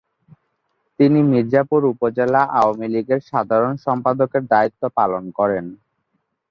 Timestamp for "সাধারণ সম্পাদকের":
3.29-4.43